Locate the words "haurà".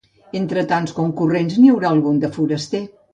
1.75-1.91